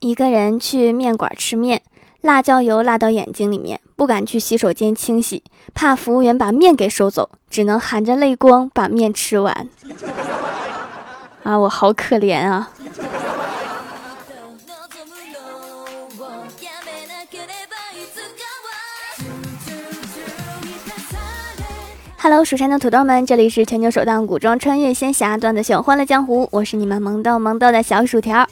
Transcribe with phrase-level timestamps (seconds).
[0.00, 1.82] 一个人去面馆吃面，
[2.22, 5.42] 辣椒油辣到眼睛里面，不敢去洗手间清洗，
[5.74, 9.68] 怕服务员把面给收走，只能含着泪光把面吃完。
[11.42, 12.70] 啊，我好可怜啊
[22.16, 28.48] ！Hello，蜀山的土豆们，这里是全球首档古装穿越仙侠段子秀《欢乐江湖》，我是你们萌豆萌豆的小薯条。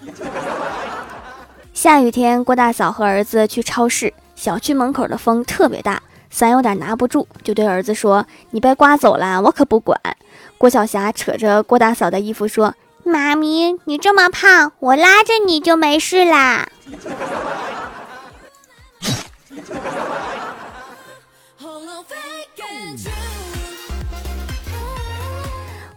[1.81, 9.97] 下雨天，郭大嫂和儿子去超市，小区门口的风特别大，伞有点拿不住，就对儿子说：“你被刮走了，我可不管。”
[10.59, 12.75] 郭晓霞扯着郭大嫂的衣服说
[13.07, 16.69] ：“妈咪，你这么胖，我拉着你就没事啦。”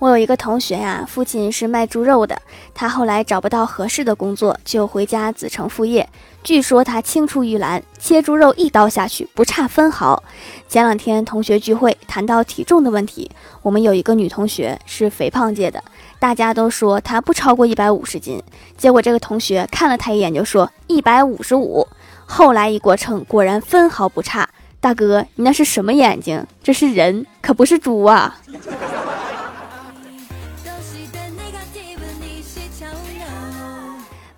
[0.02, 2.36] 我有一个同学呀，父亲是卖猪肉的，
[2.74, 6.10] 他后来找不到合适的工作，就回家子承父业。
[6.44, 10.24] 据说他青出于蓝，切猪肉一刀下去不差分毫。
[10.68, 13.30] 前两天同学聚会谈到体重的问题，
[13.62, 15.84] 我们有一个女同学是肥胖界的，
[16.18, 18.42] 大家都说她不超过一百五十斤，
[18.76, 21.88] 结果这个同学看了她一眼就说一百五十五。
[22.26, 24.50] 后来一过秤，果然分毫不差。
[24.80, 26.44] 大哥，你那是什么眼睛？
[26.64, 28.42] 这是人，可不是猪啊！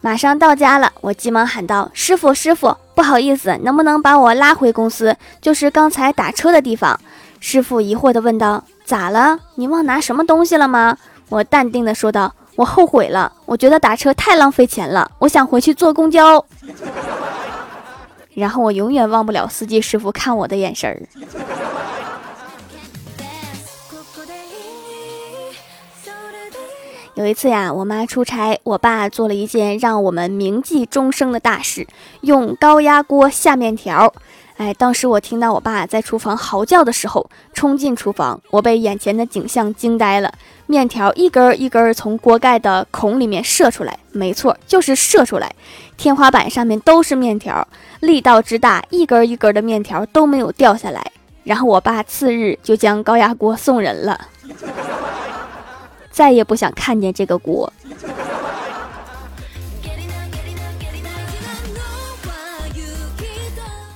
[0.04, 5.16] 马上到家了，我急忙喊道：“师傅，师傅，不好意思，能不能把我拉回公司？
[5.40, 7.00] 就是刚才打车的地方。”
[7.40, 9.40] 师傅疑惑地问道：“咋了？
[9.56, 10.98] 你忘拿什么东西了吗？”
[11.30, 16.46] 我淡定地说道：“我后悔了，我觉得打车太浪费钱了，我想回去坐公交。”
[18.36, 21.00] 然后我永远忘不了司机师傅看我的眼神儿。
[27.16, 31.86] 有一次呀，我妈出差，我爸做了一件让我们铭记终生的大事，
[32.22, 34.12] 用高压锅下面条。
[34.58, 40.34] 哎，当时我听到我爸在厨房嚎叫的时候，冲进厨房，我被眼前的景象惊呆了。
[40.66, 45.54] 面条一根一根从锅盖的孔里面射出来，没错，就是射出来。
[45.96, 47.68] 天花板上面都是面条，
[48.00, 51.12] 力道之大，一根一根的面条都没有掉下来。
[51.44, 54.20] 然后我爸次日就将高压锅送人了。
[56.14, 57.74] 再也不想看见这个锅。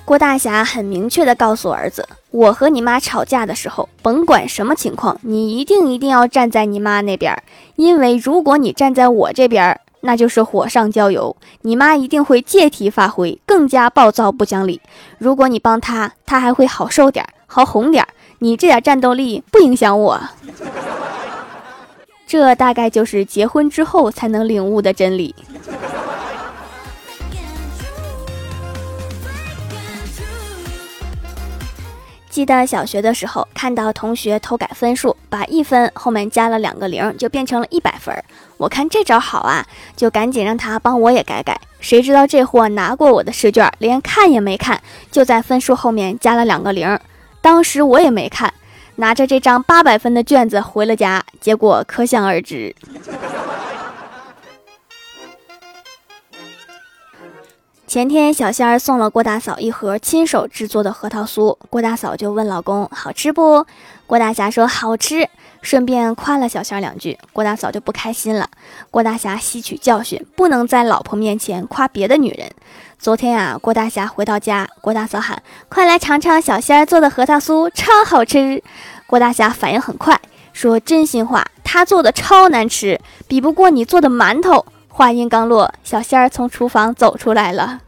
[0.03, 7.43] 郭大侠很明确的告诉儿子：“我和你妈吵架的时候，甭管什么情况，你一定一定要站在你妈那边，
[7.75, 14.79] 因为如果你站在我这边，那就是火上浇油，你妈一定会借题发挥，更加暴躁不讲理。
[15.17, 18.07] 如果你帮她，她还会好受点，好哄点。
[18.39, 20.21] 你这点战斗力不影响我。”
[22.27, 25.33] 这大概就是结婚之后才能领悟的真理。
[32.29, 38.13] 记得小学的时候，看到同学偷改分数，把一分后面加了两个零，就变成了一百分。
[38.57, 39.65] 我看这招好啊，
[39.95, 41.59] 就赶紧让他帮我也改改。
[41.79, 46.99] 谁知道这货拿过我的试卷，连看也没看，就在分数后面加了两个零。
[47.41, 48.53] 当时我也没看。
[48.99, 52.75] 拿着这张八百分的卷子回了家，结果可想而知。
[57.85, 63.65] 前天小仙儿送了郭大嫂一盒亲手制作的核桃酥，郭大嫂就问老公好吃不？
[64.07, 65.29] 郭大侠说好吃，
[65.67, 68.49] 顺便夸了小仙儿两句，郭大嫂就不开心了。
[68.89, 72.49] 郭大侠吸取教训，不能在老婆面前夸别的女人。
[72.97, 78.63] 昨天啊，郭大侠回到家，郭大嫂喊：“快来尝尝小仙儿做的核桃酥，超好吃！”
[79.07, 80.17] 郭大侠反应很快，
[80.53, 87.81] 说：“真心话，他做的超难吃，比不过你做的馒头。”话音刚落，小仙儿从厨房走出来了。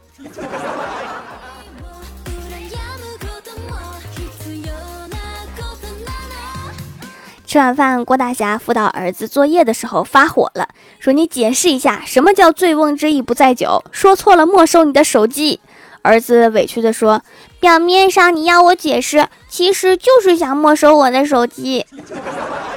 [7.49, 13.83] 吃完饭，郭大侠辅导儿子作业的时候发火了，说：“你解释一下，什么叫醉翁之意不在酒？
[13.91, 15.59] 说错了，没收你的手机。”
[16.03, 17.23] 儿子委屈地说
[17.59, 21.87] ：“表面上你要我解释，其实就是想没收我的手机。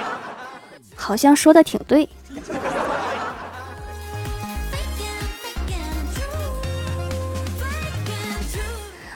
[0.96, 2.08] ”好像说的挺对。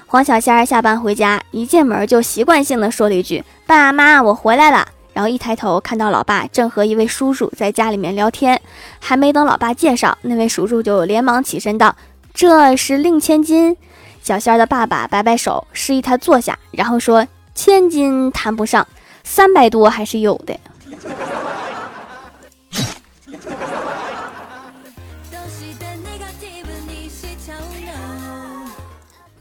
[0.07, 8.61] 黄小仙儿下班回家，一进门就习惯性的说了一句：“爸妈，我回来了。”然后一抬头看到老爸正和一位叔叔在家里面聊天，
[9.01, 11.97] 还没等老爸介绍，那位叔叔就连忙起身道
[12.35, 13.75] ：“这是令千金。”
[14.23, 17.27] 小仙儿的爸爸摆摆手，示意他坐下，然后说
[17.57, 18.87] ：“千金谈不上，
[19.25, 20.55] 三百多还是有的。”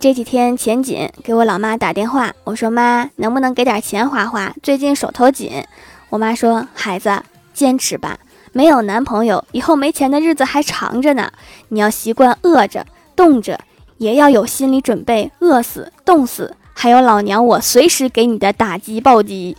[0.06, 4.54] 这几天钱紧，给我老妈打电话，我说妈，能不能给点钱花花？
[4.62, 5.64] 最近手头紧。
[6.10, 7.24] 我妈说，孩子，
[7.56, 8.20] 坚持吧，
[8.52, 11.32] 没有男朋友，以后没钱的日子还长着呢。
[11.70, 12.86] 你要习惯饿着、
[13.16, 13.60] 冻着，
[13.98, 19.58] 也要有心理准备，饿死、冻死，还有老娘我随时给你的打击暴击。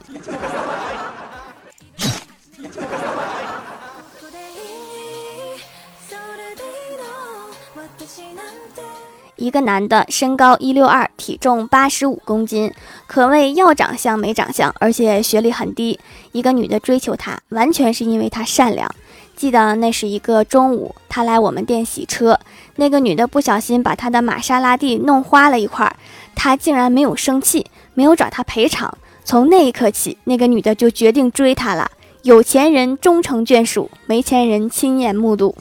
[9.36, 12.72] 一个男的，身高一六二，体重八十五公斤，
[13.06, 15.98] 可谓要长相没长相，而且学历很低。
[16.32, 18.90] 一个女的追求他，完全是因为他善良。
[19.36, 22.40] 记得那是一个中午，他来我们店洗车，
[22.76, 25.94] 那个女的不小心把他的玛莎拉蒂弄花了一块，
[26.34, 28.96] 他竟然没有生气，没有找他赔偿。
[29.24, 31.90] 从那一刻起，那个女的就决定追他了。
[32.22, 35.54] 有钱人终成眷属，没钱人亲眼目睹。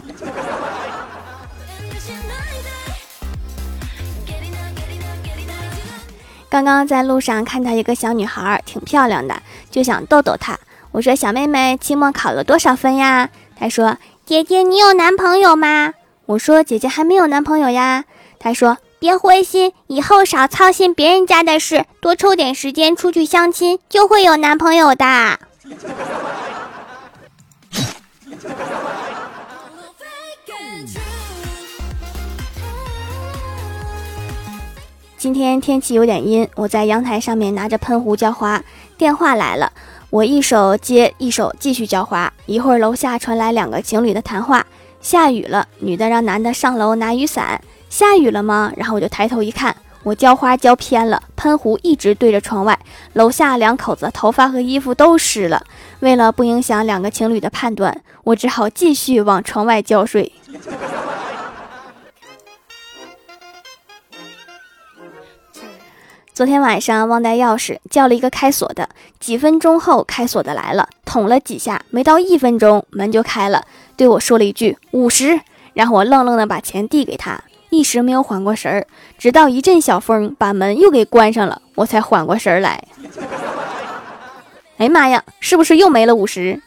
[6.56, 9.36] 刚刚在路上看到一个小女孩，挺漂亮的，
[9.70, 10.58] 就想逗逗她。
[10.94, 13.30] 我说：“小妹妹，期末考了多少分呀？”
[13.60, 15.94] 她说：“姐姐，你有男朋友吗？”
[16.28, 18.06] 我说：“姐姐还没有男朋友呀。”
[18.40, 25.38] 她说：“别灰心，以后少操心别人家的事，多抽点时间出去相亲，就会有男朋友的。”
[35.26, 38.64] 今天天气有点阴，我在阳台上面拿着喷壶浇花。
[38.96, 39.72] 电话来了，
[40.12, 42.32] 我一手接，一手继续浇花。
[42.46, 44.64] 一会儿楼下传来两个情侣的谈话：
[45.02, 47.60] 下雨了，女的让男的上楼拿雨伞。
[47.90, 48.72] 下雨了吗？
[48.78, 52.78] 然后我就抬头一看，我浇花浇偏了，喷壶一直对着窗外。
[53.14, 55.64] 楼下两口子头发和衣服都湿了。
[56.02, 60.32] 为了不影响两个情侣的判断，我只好继续往窗外浇水。
[66.36, 68.90] 昨天晚上忘带钥匙，叫了一个开锁的。
[69.22, 73.64] 几分钟后，开锁的来了，捅了几下，没到一分钟，门就开了，
[73.96, 75.40] 对我说了一句五十，
[75.74, 78.86] 然后我愣愣的把钱递给他，一时没有缓过神儿，
[79.18, 82.84] 直到一阵小风把门又给关上了，我才缓过神儿来。
[84.76, 86.62] 哎妈呀，是不是又没了五十？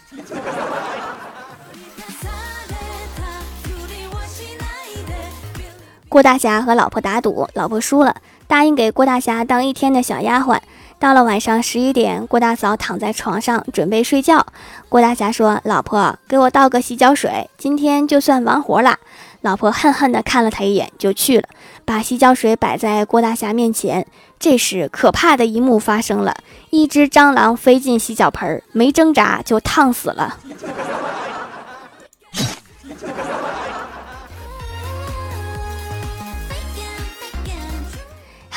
[6.08, 8.16] 郭大侠和老婆打赌，老婆输了。
[8.48, 10.58] 答应给郭大侠当一天的小丫鬟。
[10.98, 14.44] 到了晚上十一点，郭大嫂躺在床上准备睡觉。
[14.88, 18.98] 郭大侠说：“老婆，给我倒个洗脚水，今天就算完活了。”
[19.42, 21.44] 老婆恨恨地看了他一眼，就去了，
[21.84, 24.04] 把洗脚水摆在郭大侠面前。
[24.40, 26.34] 这时，可怕的一幕发生了：
[26.70, 30.36] 一只蟑螂飞进洗脚盆，没挣扎就烫死了。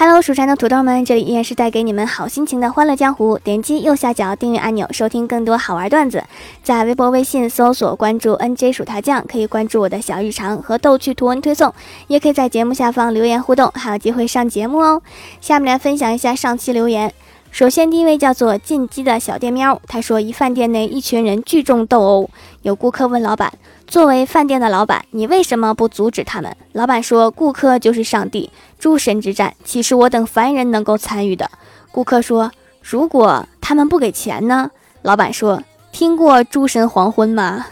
[0.04, 3.38] Hello，蜀山的土豆们，这里依然是带给你们好心情的欢乐江湖。
[3.38, 6.24] 点击右下角订阅按钮，收听更多好玩段子。
[6.64, 11.72] 在微博、微信搜索关注 NJ 薯条酱，可以关注我的小日常和逗趣图文推送，
[12.08, 15.04] 也可以在节目下方留言互动，还有机会上节目哦。
[15.40, 17.14] 下面来分享一下上期留言。
[17.52, 22.30] 首先，第一位叫做进击的小电喵，他说：一饭店内一群人聚众斗殴，
[22.64, 23.54] 有顾客问老板。
[23.92, 26.56] 作为饭店的老板，你为什么不阻止他们？
[26.72, 31.52] 老板说：“顾客就是上帝，诸神之战岂是我等凡人能够参与的？”
[31.92, 32.50] 顾客说
[32.82, 34.72] ：“如果他们不给钱呢？”
[35.04, 37.66] 老板说：“听过诸神黄昏吗？”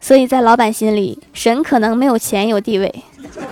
[0.00, 3.02] 所以在老板心里，神可能没有钱有地位。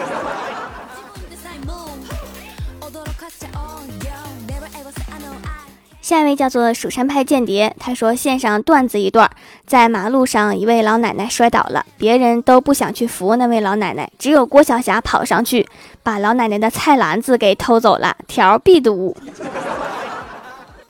[6.04, 9.30] 下一位叫做蜀山派间谍，他说：“献上段子一段，
[9.64, 15.66] 在马路上，一位老奶奶摔倒了，别人都不想去扶那位老奶奶，只有郭晓霞跑上去，
[16.02, 19.16] 把老奶奶的菜篮子给偷走了，条必读。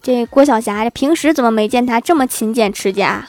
[0.03, 3.25] 这郭晓霞平时怎么没见她这么勤俭持家？”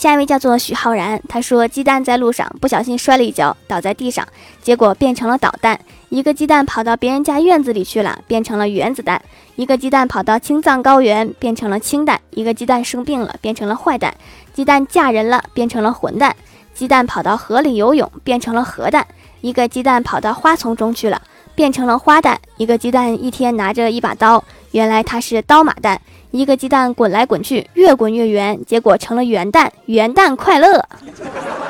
[0.00, 4.26] 下一位叫做许浩然，他说：“鸡蛋在路上不小心摔了一跤，倒在地上，
[4.62, 5.78] 结果变成了导弹。
[6.08, 9.20] 一个鸡蛋跑到别人家院子里去了，变成了原子弹；
[9.56, 14.10] 一个鸡蛋跑到青藏高原，变成了氢弹；一个鸡蛋生病了，变成了坏蛋；
[14.54, 16.32] 鸡蛋嫁人了，变成了混蛋；
[16.72, 19.04] 鸡蛋跑到河里游泳，变成了核弹；
[19.42, 21.20] 一个鸡蛋跑到花丛中去了，
[21.54, 25.98] 变成了花旦；一个鸡蛋一天拿着一把刀，原来他是刀马旦。”
[26.32, 29.68] 一个鸡蛋滚来滚去，越滚越圆，结果成了元旦。
[29.86, 30.86] 元旦快乐！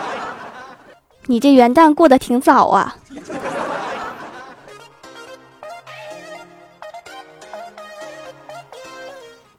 [1.24, 2.96] 你这元旦过得挺早啊。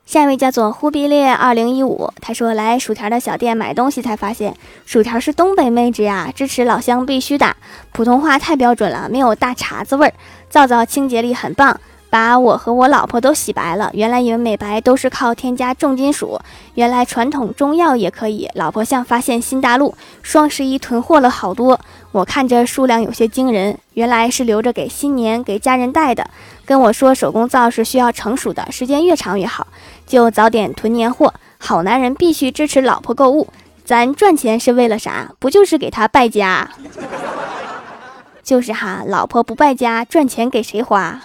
[0.06, 4.56] 下一位叫做忽必烈二零一五，他说来薯条的小店买东西才发现，
[4.86, 7.56] 薯条是东北妹子呀，支持老乡必须打，
[7.92, 10.14] 普通话太标准了，没有大碴子味儿，
[10.48, 11.80] 皂皂清洁力很棒。
[12.12, 13.90] 把我和我老婆都洗白了。
[13.94, 16.40] 原来以为美白都是靠添加重金属，
[16.76, 18.50] 原来传统中药也可以。
[18.54, 21.80] 老婆像发现新大陆，双十一囤货了好多。
[22.12, 26.30] 我看着数量有些惊人，原来是留着给新年给家人带的。
[26.66, 29.66] 跟我说手工皂是需要成熟的，时间越长越好，
[30.06, 31.34] 就早点囤年货。
[31.58, 33.48] 好男人必须支持老婆购物，
[33.86, 35.32] 咱赚钱是为了啥？
[35.40, 36.70] 不就是给他败家？
[38.44, 41.22] 就是哈，老婆不败家，赚钱给谁花？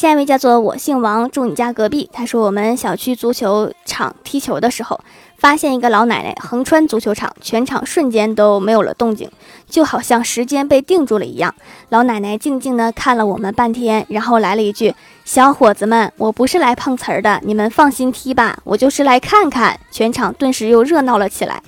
[0.00, 2.08] 下一位叫做我姓王，住你家隔壁。
[2.10, 4.98] 他说我们小区足球场踢球的时候，
[5.36, 9.30] 发现一个老奶奶横穿足球场，全场瞬间都没有了动静，
[9.68, 11.54] 就好像时间被定住了一样。
[11.90, 14.94] 老奶奶静静地看了我们半天，然后来了一句
[15.26, 21.62] ：“小伙子们，我不是来碰瓷儿的，你们放心踢吧，我就是来看看。”全场顿时又热闹了起来，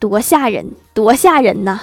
[0.00, 1.78] 多吓人，多吓人呐！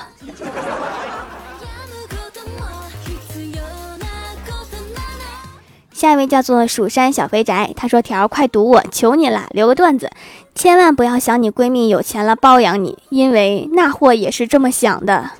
[5.95, 10.11] 下一位叫做蜀山小肥宅，他说：“条快堵我，求你了，留个段子，
[10.53, 15.31] 千万不要想你闺蜜有钱了包养你，因为那货也是这么想的。”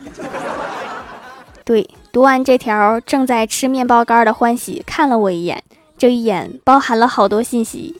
[1.66, 5.62] 对，读完这条，正在吃面包干的欢喜看了我一眼，
[5.98, 8.00] 这一眼包含了好多信息。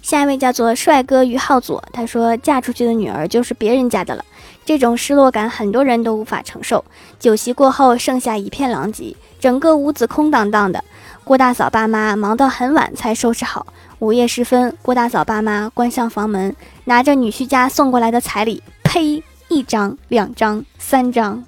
[0.00, 4.24] 下一位叫做帅哥于浩左，他说：“嫁出去的女儿就是别人家的了。”
[4.64, 6.84] 这种失落感，很多人都无法承受。
[7.18, 10.82] 酒席过后，剩下一片狼藉，整个屋子空荡荡的。
[11.22, 13.66] 郭大嫂爸妈忙到很晚才收拾好。
[13.98, 16.54] 午夜时分，郭大嫂爸妈关上房门，
[16.84, 19.22] 拿着女婿家送过来的彩礼，呸！
[19.48, 21.44] 一张、两张、三张，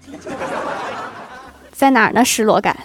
[1.73, 2.23] 在哪儿呢？
[2.25, 2.77] 失落感。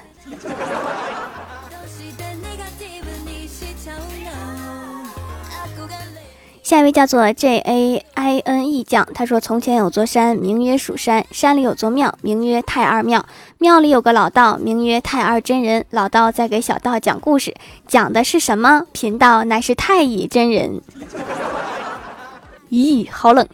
[6.71, 13.25] 下一位叫做 J A I N E 将，他说：“从前有座山，名曰蜀山，山里有座庙，名曰太二庙，
[13.57, 15.85] 庙里有个老道，名曰太二真人。
[15.89, 17.53] 老道在给小道讲故事，
[17.89, 18.85] 讲的是什么？
[18.93, 20.79] 贫道乃是太乙真人。
[22.69, 23.45] 咦，好冷。”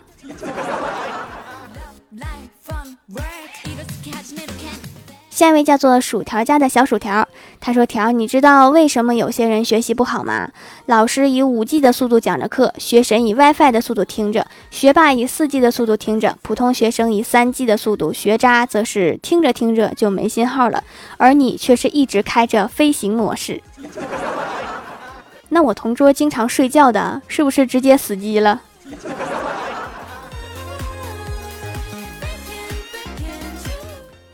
[5.32, 7.28] 下一位叫做薯条家的小薯条，
[7.68, 10.50] 他说：“条，你知道为什么有些人学习不好吗？
[10.86, 20.82] 老师以五 G 的速度讲着课，学神以 WiFi 的速度听着，学霸以四 G 的速度听着，普通学生以三 G 的速度，学渣则是听着听着就没信号了，
[21.18, 23.62] 而你却是一直开着飞行模式。
[25.50, 28.62] 那我同桌经常睡觉的，是不是直接死机了？”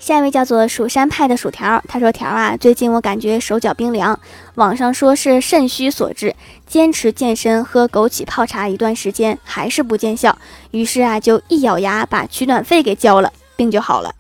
[0.04, 4.20] 下一位叫做蜀山派的薯条，他说：“条啊，最近我感觉手脚冰凉，
[4.56, 6.36] 网上说是肾虚所致，
[6.68, 10.38] 坚持健身喝枸杞泡茶一段时间还是不见效，
[10.72, 14.14] 于是啊就一咬牙把取暖费给交了，病就好了。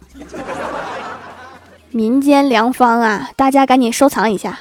[1.91, 4.57] 民间良方啊，大家赶紧收藏一下。”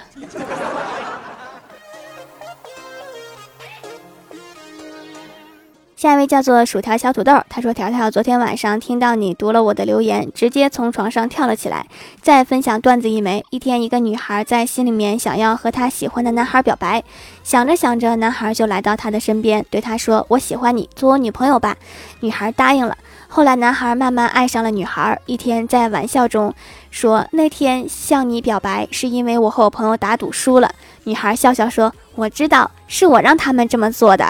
[6.02, 11.86] 下一位叫做薯条小土豆，他说：“条条，昨天晚上听到你读了我的留言，直接从床上跳了起来。
[12.20, 17.04] 再分享段子一枚：一天，一个女孩在心里面想要和她喜欢的男孩表白，
[17.44, 21.76] 想着想着，男孩就来到她的身边，对她说：‘我喜欢你，做我女朋友吧。’
[22.18, 22.98] 女孩答应了。
[23.28, 25.16] 后来，男孩慢慢爱上了女孩。
[25.26, 26.52] 一天，在玩笑中
[26.90, 30.68] 说：‘那天向你表白，是因为我和我朋友打赌输了。’
[31.06, 34.26] 女孩笑笑说：‘我知道，是我让他们这么做的。’”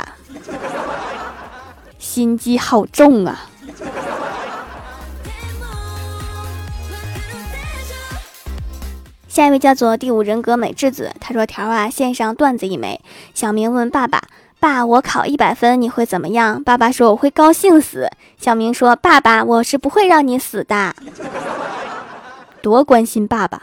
[2.12, 3.48] 心机好重啊！
[9.26, 13.00] 下一位叫做第五人格美智子，他说：“条啊，献上段子一枚。
[13.32, 14.20] 小明问爸爸
[14.60, 20.94] ：‘爸，我考一百分，你会怎么样？’爸爸说：‘我会高兴死。’小明说：‘爸爸，我是不会让你死的。’
[22.60, 23.62] 多关心爸爸。”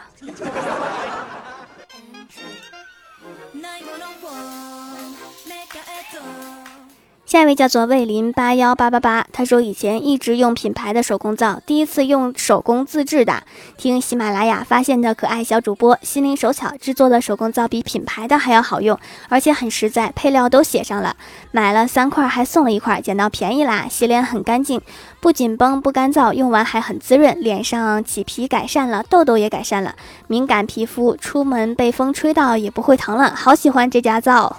[7.30, 13.44] 下一位叫做魏林八幺八八八，他说以前一直用品牌的手工皂，第一次用手工自制的，
[13.76, 21.14] 听喜马拉雅发现的可爱小主播心灵手巧制作的手工皂比品牌的还要好用，而且很实在，配料都写上了，
[21.52, 23.86] 买了三块还送了一块，捡到便宜啦！
[23.88, 24.80] 洗脸很干净，
[25.20, 29.94] 不紧绷不干燥，用完还很滋润，脸上起皮改善了，痘痘也改善了，
[30.26, 34.56] 敏感皮肤出门被风吹到也不会疼了，好喜欢这家皂。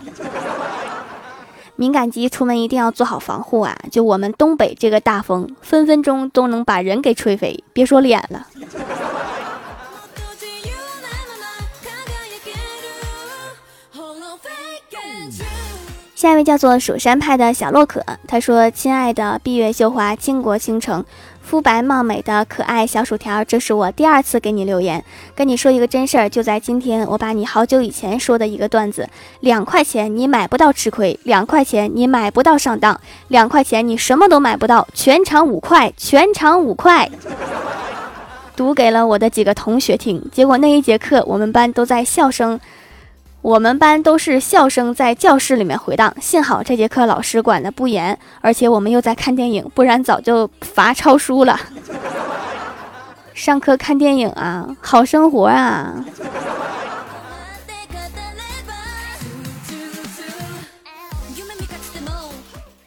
[1.81, 3.75] 敏感肌出门一定要做好防护啊！
[3.91, 8.45] 就我们东北这个大风，分分钟都能把人给吹飞，别说脸了。
[16.13, 21.03] 下一位叫做蜀山派的小洛可，他说：“亲爱的闭月羞花，倾国倾城，
[21.43, 25.03] 肤白貌美的可爱小薯条，这是我第二次给你留言，
[25.35, 26.29] 跟你说一个真事儿。
[26.29, 29.09] 就在今天，我把你好久以前说的一个段子，
[29.41, 37.09] 两块钱你买不到吃亏，两块钱你买不到上当，两块钱你什么都买不到，全场五块，全场五块，
[38.55, 40.23] 读给了我的几个同学听。
[40.31, 42.59] 结果那一节课，我们班都在笑声。”
[43.41, 51.59] 我们班都是笑声在教室里面回荡，幸好这节课老师管的不严，而且我们又在看电影，不然早就罚抄书了。
[53.33, 56.05] 上课看电影啊，好生活啊！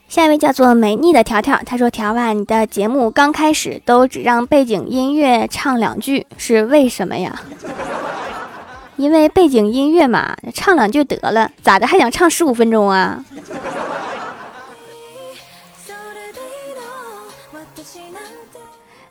[0.08, 7.42] 下一位叫做美丽的条条，他说：“条啊，你的节目刚开始都只让背景音乐唱两句，是为什么呀？”
[8.96, 13.24] 因为背景音乐嘛，唱两句得了，咋的还想唱十五分钟啊？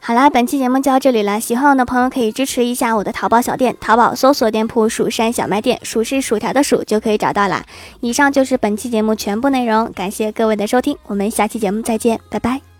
[0.05, 7.63] 好啦，本期节目就到这里了，喜欢我的朋友可以支持一下我的淘宝小店，淘宝搜索店铺“蜀山小卖店”，蜀是薯条的蜀就可以找到啦。
[8.01, 12.72] 以上就是本期节目全部内容，感谢各位的收听，我们下期节目再见，拜拜。